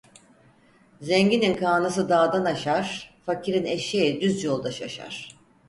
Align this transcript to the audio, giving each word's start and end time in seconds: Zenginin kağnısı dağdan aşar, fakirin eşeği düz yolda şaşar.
Zenginin 1.01 1.53
kağnısı 1.55 2.09
dağdan 2.09 2.45
aşar, 2.45 3.17
fakirin 3.25 3.65
eşeği 3.65 4.21
düz 4.21 4.43
yolda 4.43 4.71
şaşar. 4.71 5.37